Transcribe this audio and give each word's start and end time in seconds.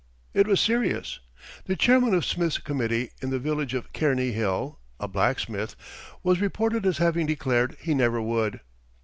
It 0.33 0.47
was 0.47 0.59
serious. 0.59 1.19
The 1.65 1.75
Chairman 1.75 2.15
of 2.15 2.25
Smith's 2.25 2.57
Committee 2.57 3.11
in 3.21 3.29
the 3.29 3.37
village 3.37 3.75
of 3.75 3.93
Cairney 3.93 4.31
Hill, 4.31 4.79
a 4.99 5.07
blacksmith, 5.07 5.75
was 6.23 6.41
reported 6.41 6.87
as 6.87 6.97
having 6.97 7.27
declared 7.27 7.77
he 7.79 7.93
never 7.93 8.19
would. 8.19 8.61